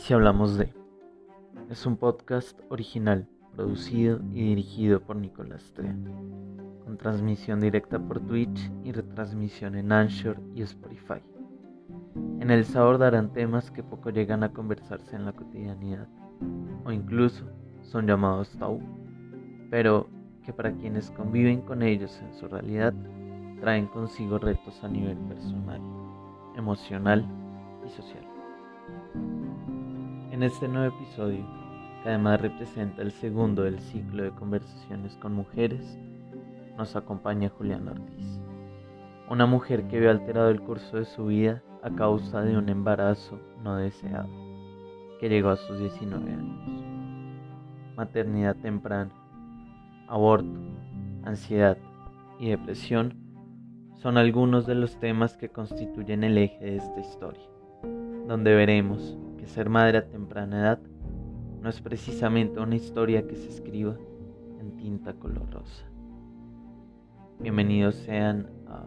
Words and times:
si 0.00 0.14
hablamos 0.14 0.56
de? 0.56 0.72
Es 1.68 1.84
un 1.84 1.98
podcast 1.98 2.58
original, 2.70 3.28
producido 3.54 4.18
y 4.32 4.42
dirigido 4.42 5.00
por 5.00 5.16
Nicolás 5.16 5.72
Trea, 5.74 5.94
con 6.84 6.96
transmisión 6.96 7.60
directa 7.60 7.98
por 7.98 8.18
Twitch 8.20 8.72
y 8.82 8.92
retransmisión 8.92 9.76
en 9.76 9.92
Anchor 9.92 10.40
y 10.54 10.62
Spotify. 10.62 11.20
En 12.40 12.50
el 12.50 12.64
sabor 12.64 12.96
darán 12.96 13.34
temas 13.34 13.70
que 13.70 13.82
poco 13.82 14.08
llegan 14.08 14.42
a 14.42 14.54
conversarse 14.54 15.16
en 15.16 15.26
la 15.26 15.32
cotidianidad, 15.32 16.08
o 16.86 16.92
incluso 16.92 17.44
son 17.82 18.06
llamados 18.06 18.56
tabú, 18.58 18.80
pero 19.70 20.08
que 20.42 20.54
para 20.54 20.72
quienes 20.72 21.10
conviven 21.10 21.60
con 21.60 21.82
ellos 21.82 22.18
en 22.22 22.32
su 22.32 22.48
realidad 22.48 22.94
traen 23.60 23.86
consigo 23.86 24.38
retos 24.38 24.82
a 24.82 24.88
nivel 24.88 25.18
personal, 25.18 25.82
emocional 26.56 27.26
y 27.86 27.90
social. 27.90 28.29
En 30.40 30.44
este 30.44 30.68
nuevo 30.68 30.96
episodio, 30.96 31.44
que 32.02 32.08
además 32.08 32.40
representa 32.40 33.02
el 33.02 33.12
segundo 33.12 33.64
del 33.64 33.78
ciclo 33.78 34.22
de 34.22 34.30
conversaciones 34.30 35.14
con 35.16 35.34
mujeres, 35.34 35.98
nos 36.78 36.96
acompaña 36.96 37.50
Juliana 37.50 37.90
Ortiz, 37.90 38.40
una 39.28 39.44
mujer 39.44 39.86
que 39.86 40.00
vio 40.00 40.10
alterado 40.10 40.48
el 40.48 40.62
curso 40.62 40.96
de 40.96 41.04
su 41.04 41.26
vida 41.26 41.62
a 41.82 41.90
causa 41.90 42.40
de 42.40 42.56
un 42.56 42.70
embarazo 42.70 43.38
no 43.62 43.76
deseado, 43.76 44.30
que 45.20 45.28
llegó 45.28 45.50
a 45.50 45.56
sus 45.56 45.78
19 45.78 46.32
años. 46.32 46.84
Maternidad 47.94 48.56
temprana, 48.56 49.12
aborto, 50.08 50.58
ansiedad 51.22 51.76
y 52.38 52.48
depresión 52.48 53.14
son 53.96 54.16
algunos 54.16 54.66
de 54.66 54.74
los 54.74 54.98
temas 55.00 55.36
que 55.36 55.50
constituyen 55.50 56.24
el 56.24 56.38
eje 56.38 56.64
de 56.64 56.76
esta 56.76 56.98
historia, 56.98 57.44
donde 58.26 58.54
veremos 58.54 59.18
ser 59.50 59.68
madre 59.68 59.98
a 59.98 60.06
temprana 60.06 60.60
edad 60.60 60.78
no 61.60 61.68
es 61.68 61.80
precisamente 61.80 62.60
una 62.60 62.76
historia 62.76 63.26
que 63.26 63.34
se 63.34 63.48
escriba 63.48 63.96
en 64.60 64.76
tinta 64.76 65.12
color 65.14 65.50
rosa. 65.50 65.84
Bienvenidos 67.40 67.96
sean 67.96 68.48
a 68.68 68.86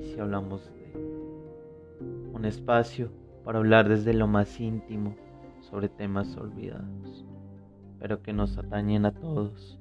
Y 0.00 0.02
si 0.02 0.18
hablamos 0.18 0.68
de 0.72 2.30
un 2.34 2.44
espacio 2.44 3.10
para 3.44 3.58
hablar 3.58 3.88
desde 3.88 4.12
lo 4.12 4.26
más 4.26 4.58
íntimo 4.58 5.14
sobre 5.60 5.88
temas 5.88 6.36
olvidados, 6.36 7.24
pero 8.00 8.22
que 8.22 8.32
nos 8.32 8.58
atañen 8.58 9.06
a 9.06 9.12
todos 9.12 9.78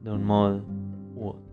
de 0.00 0.12
un 0.12 0.24
modo 0.24 0.64
u 1.14 1.28
otro. 1.28 1.51